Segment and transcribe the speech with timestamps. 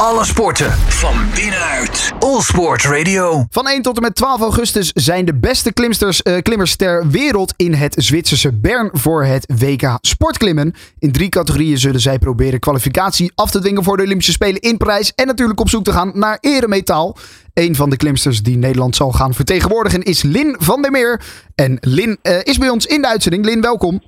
[0.00, 2.12] Alle sporten van binnenuit.
[2.18, 3.46] All Sport Radio.
[3.50, 7.54] Van 1 tot en met 12 augustus zijn de beste klimsters, eh, klimmers ter wereld
[7.56, 10.74] in het Zwitserse Bern voor het WK Sportklimmen.
[10.98, 14.76] In drie categorieën zullen zij proberen kwalificatie af te dwingen voor de Olympische Spelen in
[14.76, 15.12] Parijs.
[15.14, 17.16] En natuurlijk op zoek te gaan naar eremetaal.
[17.54, 21.20] Een van de klimsters die Nederland zal gaan vertegenwoordigen is Lin van der Meer.
[21.54, 23.44] En Lin eh, is bij ons in de uitzending.
[23.44, 24.02] Lin, welkom.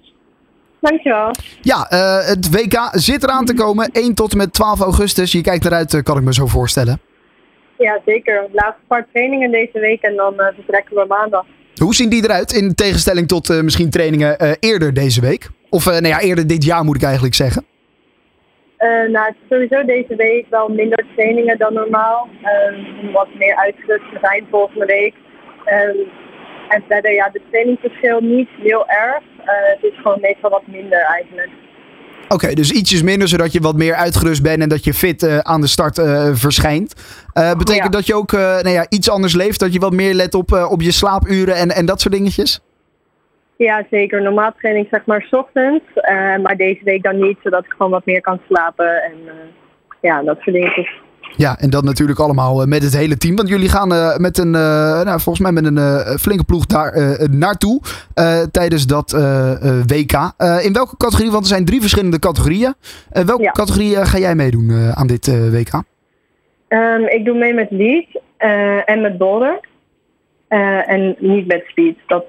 [0.80, 1.30] Dankjewel.
[1.60, 3.90] Ja, eh, het WK zit eraan te komen.
[3.92, 5.32] 1 tot en met 12 augustus.
[5.32, 7.00] Je kijkt eruit, eh, kan ik me zo voorstellen.
[7.78, 8.46] Ja, zeker.
[8.52, 11.44] Laatste paar trainingen deze week en dan eh, vertrekken we maandag.
[11.74, 15.48] Hoe zien die eruit in tegenstelling tot misschien trainingen eerder deze week?
[15.70, 17.64] Of eh, nou ja, eerder dit jaar moet ik eigenlijk zeggen.
[19.12, 22.28] Nou, het is sowieso deze week wel minder trainingen dan normaal.
[23.12, 25.14] Wat meer uitgerust te zijn volgende week.
[26.68, 29.22] En verder, ja, de trainingsverschil niet heel erg.
[29.38, 31.50] Eh, het is gewoon meestal wat minder eigenlijk.
[32.28, 35.38] Oké, dus ietsjes minder, zodat je wat meer uitgerust bent en dat je fit eh,
[35.38, 36.94] aan de start eh, verschijnt.
[37.58, 37.88] Betekent Ja.
[37.88, 39.60] dat je ook nou ja, iets anders leeft?
[39.60, 42.60] Dat je wat meer let op, op je slaapuren en, en dat soort dingetjes?
[43.56, 44.22] Ja, zeker.
[44.22, 45.84] Normaal training zeg maar 's ochtends.
[46.42, 49.02] maar deze week dan niet, zodat ik gewoon wat meer kan slapen.
[49.02, 49.14] En
[50.00, 51.00] ja, dat soort dingetjes.
[51.36, 53.36] Ja, en dat natuurlijk allemaal eh, met het hele team.
[53.36, 57.16] Want jullie gaan eh, met een, eh, nou, volgens mij met een flinke ploeg daar
[57.30, 57.80] naartoe
[58.50, 59.10] tijdens dat
[59.86, 60.32] WK.
[60.62, 61.30] In welke categorie?
[61.30, 62.74] Want er zijn drie verschillende categorieën.
[63.10, 63.50] Welke Ja.
[63.50, 65.82] categorie ga jij meedoen aan dit WK?
[66.68, 68.06] Ehm, ik doe mee met lead
[68.86, 69.60] en met boulder.
[70.86, 72.24] En niet met speed, dat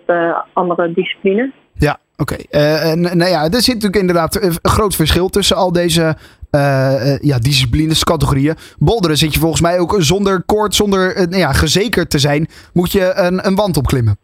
[0.53, 1.52] andere discipline.
[1.73, 2.36] Ja, oké.
[2.50, 6.16] Eh, en, nou ja, er zit natuurlijk inderdaad eh, een groot verschil tussen al deze
[6.52, 8.56] eh, eh, ja, disciplines, categorieën.
[8.80, 12.48] Boulderen zit je volgens mij ook zonder koord, zonder eh, nou ja, gezekerd te zijn,
[12.73, 14.17] moet je een, een wand opklimmen.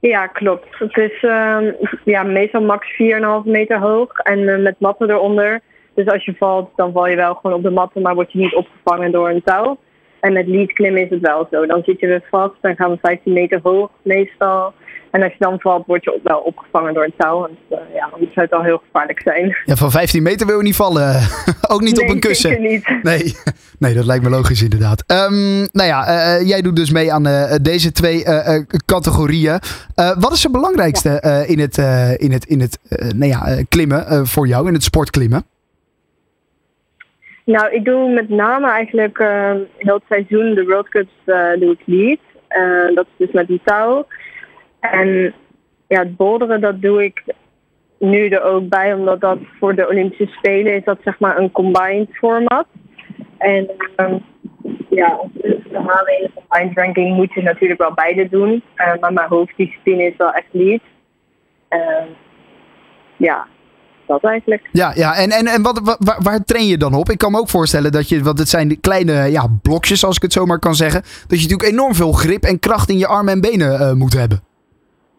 [0.00, 0.66] Ja, klopt.
[0.70, 1.72] Het is ehm,
[2.04, 2.98] ja, meestal max 4,5
[3.44, 5.60] meter hoog en eh, met matten eronder.
[5.94, 8.38] Dus als je valt, dan val je wel gewoon op de matten, maar word je
[8.38, 9.78] niet opgevangen door een touw.
[10.24, 11.66] En met lead klimmen is het wel zo.
[11.66, 14.72] Dan zit je weer vast, dan gaan we 15 meter hoog meestal.
[15.10, 17.38] En als je dan valt, word je ook wel opgevangen door een touw.
[17.40, 19.56] Want uh, ja, anders zou het al heel gevaarlijk zijn.
[19.64, 21.14] Ja, van 15 meter wil je niet vallen.
[21.72, 22.62] ook niet op een kussen.
[22.62, 22.88] niet.
[23.02, 23.34] Nee,
[23.78, 25.04] nee, dat lijkt me logisch inderdaad.
[25.06, 29.58] Ehm, nou ja, eh, jij doet dus mee aan eh, deze twee eh, eh, categorieën.
[29.94, 33.30] Eh, wat is het belangrijkste eh, in het, eh, in het, in het eh, nou
[33.30, 35.44] ja, eh, klimmen eh, voor jou, in het sportklimmen?
[37.44, 41.72] Nou, ik doe met name eigenlijk eh, heel het seizoen de World Cups eh, doe
[41.72, 42.18] ik lead.
[42.48, 44.06] Eh, dat is dus met een touw.
[44.80, 45.34] En
[45.88, 47.22] ja, het boulderen dat doe ik
[47.98, 51.52] nu er ook bij, omdat dat voor de Olympische Spelen is dat zeg maar een
[51.52, 52.66] combined format.
[53.38, 54.18] En ehm,
[54.90, 58.62] ja, te halen in de combined ranking moet je natuurlijk wel beide doen.
[58.74, 60.80] Eh, maar mijn hoofddiscipline is wel echt lead.
[61.68, 62.06] Ehm,
[63.16, 63.46] ja,
[64.06, 64.68] dat eigenlijk.
[64.72, 65.14] Ja, ja.
[65.16, 67.08] en, en, en wat, wa- waar, waar train je dan op?
[67.10, 70.22] Ik kan me ook voorstellen dat je, want het zijn kleine ja, blokjes, als ik
[70.22, 73.06] het zo maar kan zeggen, dat je natuurlijk enorm veel grip en kracht in je
[73.06, 74.40] armen en benen eh, moet hebben.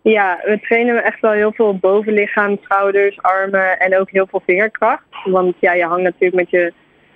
[0.01, 5.03] Ja, we trainen echt wel heel veel bovenlichaam, schouders, armen en ook heel veel vingerkracht.
[5.24, 6.74] Want ja, je hangt natuurlijk met je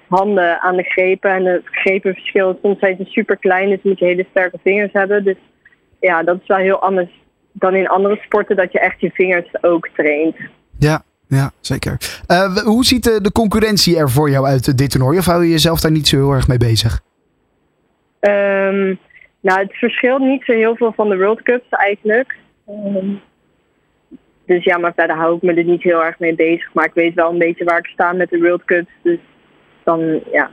[0.07, 4.05] handen aan de grepen en het grepenverschil, soms zijn ze super klein, dus moet je
[4.05, 5.23] hele sterke vingers hebben.
[5.23, 5.37] Dus
[5.99, 7.09] ja, dat is wel heel anders
[7.51, 10.35] dan in andere sporten, dat je echt je vingers ook traint.
[10.79, 12.21] Ja, ja zeker.
[12.27, 15.17] Eh, hoe ziet de, de concurrentie er voor jou uit, eh, dit toernooi?
[15.17, 17.01] Of hou je jezelf daar niet zo heel erg mee bezig?
[18.19, 18.95] Ehm,
[19.41, 22.35] nou, het verschilt niet zo heel veel van de World Cups eigenlijk.
[22.67, 23.07] Ehm,
[24.45, 26.73] dus ja, maar verder hou ik me er niet heel erg mee bezig.
[26.73, 28.91] Maar ik weet wel een beetje waar ik sta met de World Cups.
[29.01, 29.19] Dus
[29.83, 30.49] dan ja,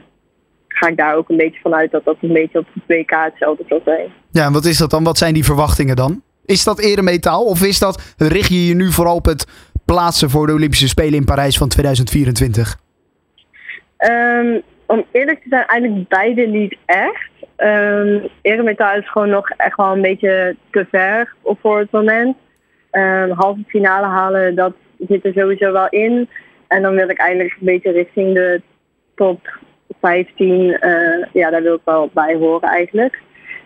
[0.68, 3.64] ga ik daar ook een beetje vanuit dat dat een beetje op het WK hetzelfde
[3.68, 4.12] zal zijn.
[4.30, 5.04] Ja, en wat is dat dan?
[5.04, 6.22] Wat zijn die verwachtingen dan?
[6.44, 7.44] Is dat eremetaal?
[7.44, 9.46] Of is dat, richt je je nu vooral op het
[9.86, 12.76] plaatsen voor de Olympische Spelen in Parijs van 2024?
[13.96, 17.30] Ehm, om eerlijk te zijn, eigenlijk beide niet echt.
[17.56, 22.36] Um, eremetaal is gewoon nog echt wel een beetje te ver op voor het moment.
[22.90, 24.72] Um, halve finale halen, dat
[25.08, 26.28] zit er sowieso wel in.
[26.66, 28.62] En dan wil ik eigenlijk een beetje richting de
[29.14, 29.58] top
[30.00, 30.78] 15.
[30.80, 33.18] Uh, ja, daar wil ik wel bij horen eigenlijk.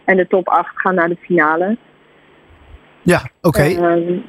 [0.04, 1.76] En de top 8 gaan naar de finale.
[3.02, 3.48] Ja, oké.
[3.48, 3.76] Okay.
[3.76, 4.24] Um,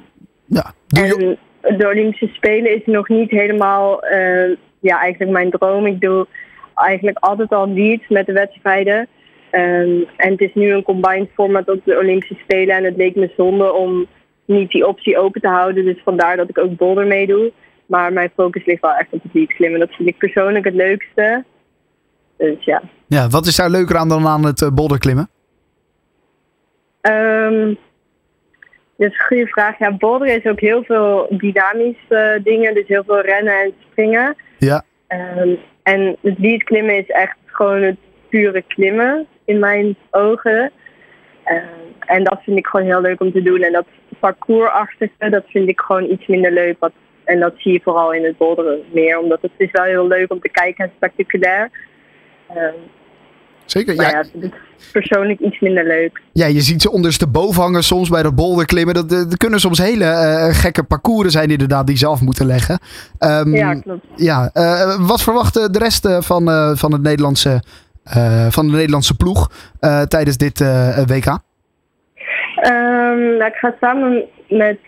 [0.45, 5.85] ja, en de Olympische Spelen is nog niet helemaal uh, ja, eigenlijk mijn droom.
[5.85, 6.27] Ik doe
[6.75, 9.07] eigenlijk altijd al leads met de wedstrijden.
[9.51, 12.75] Um, en het is nu een combined format op de Olympische Spelen.
[12.75, 14.07] En het leek me zonde om
[14.45, 15.85] niet die optie open te houden.
[15.85, 17.51] Dus vandaar dat ik ook boulder meedoe.
[17.85, 19.79] Maar mijn focus ligt wel echt op het lead klimmen.
[19.79, 21.43] Dat vind ik persoonlijk het leukste.
[22.37, 22.81] Dus ja.
[23.07, 25.29] Ja, wat is daar leuker aan dan aan het uh, boulder klimmen?
[27.01, 27.77] Um,
[29.01, 29.79] dat is een goede vraag.
[29.79, 32.73] Ja, boulderen is ook heel veel dynamische uh, dingen.
[32.73, 34.35] Dus heel veel rennen en springen.
[34.57, 34.83] Ja.
[35.07, 37.97] Um, en het lead klimmen is echt gewoon het
[38.29, 40.71] pure klimmen in mijn ogen.
[41.45, 41.57] Uh,
[41.99, 43.61] en dat vind ik gewoon heel leuk om te doen.
[43.61, 43.85] En dat
[44.19, 46.75] parcoursachtige, dat vind ik gewoon iets minder leuk.
[46.79, 46.93] Wat,
[47.23, 49.19] en dat zie je vooral in het boulderen meer.
[49.19, 51.69] Omdat het is wel heel leuk om te kijken en spectaculair.
[52.55, 52.63] Uh,
[53.65, 54.09] Zeker, ja.
[54.09, 54.23] ja
[54.91, 56.21] persoonlijk iets minder leuk.
[56.31, 58.93] Ja, je ziet ze ondersteboven hangen soms bij dat boulderklimmen.
[58.93, 62.79] Dat, dat kunnen soms hele uh, gekke parcours zijn inderdaad die ze af moeten leggen.
[63.19, 64.05] Um, ja, klopt.
[64.15, 67.63] Ja, uh, wat verwacht de rest van, uh, van, het Nederlandse,
[68.49, 69.51] van de Nederlandse ploeg
[70.07, 70.59] tijdens dit
[71.07, 71.25] WK?
[71.25, 71.39] Um,
[73.37, 74.79] nou, ik ga samen met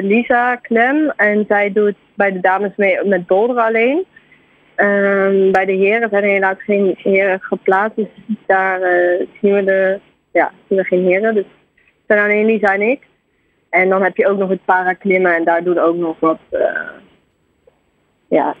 [0.00, 4.04] Lisa Klem en zij doet bij de dames mee met boulderen alleen.
[4.76, 7.96] Um, bij de heren zijn er geen heren geplaatst.
[7.96, 8.06] Dus
[8.46, 10.00] daar uh, zien we de,
[10.32, 11.34] ja, zien we geen heren.
[11.34, 13.06] Dus het zijn alleen Lisa en ik.
[13.70, 16.60] En dan heb je ook nog het paraklimmen en daar doen ook nog wat uh,
[18.28, 18.54] ja,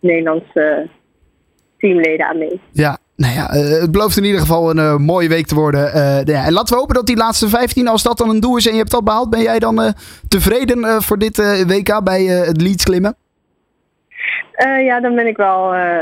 [0.00, 0.88] Nederlandse
[1.78, 2.60] teamleden aan mee.
[2.72, 5.80] Ja, nou ja, uh, het belooft in ieder geval een mooie week te worden.
[6.24, 8.66] Ja, en laten we hopen dat die laatste 15, als dat dan een doel is
[8.66, 9.94] en je hebt dat behaald, ben jij dan
[10.28, 11.36] tevreden voor dit
[11.66, 13.16] WK bij het Leeds klimmen?
[14.66, 15.98] Uh, ja, dan ben ik wel uh,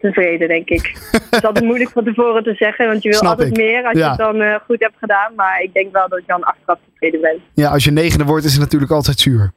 [0.00, 0.86] tevreden, denk ik.
[1.12, 3.56] het is altijd moeilijk van tevoren te zeggen, want je wil Snap altijd ik.
[3.56, 4.04] meer als Ja.
[4.04, 5.32] je het dan uh, goed hebt gedaan.
[5.36, 7.36] Maar ik denk wel dat ik dan achteraf tevreden ben.
[7.54, 9.52] Ja, als je negende wordt is het natuurlijk altijd zuur.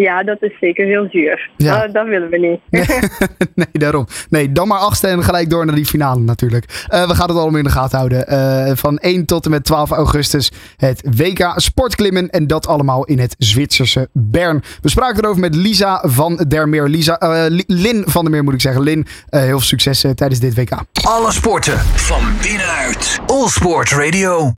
[0.00, 1.50] Ja, dat is zeker heel zuur.
[1.56, 1.80] Ja.
[1.80, 2.60] Dat, dat willen we niet.
[3.54, 4.06] nee, daarom.
[4.28, 6.86] Nee, dan maar achtste en gelijk door naar die finale natuurlijk.
[6.88, 8.32] Uh, we gaan het allemaal in de gaten houden.
[8.32, 12.30] Uh, van 1 tot en met 12 augustus het WK Sportklimmen.
[12.30, 14.62] En dat allemaal in het Zwitserse Bern.
[14.80, 16.88] We spraken erover met Lisa van der Meer.
[16.88, 18.82] Lisa, uh, Lin van der Meer moet ik zeggen.
[18.82, 20.70] Lin, heel veel succes tijdens dit WK.
[21.02, 23.20] Alle sporten van binnenuit.
[23.26, 24.48] All Sport Radio.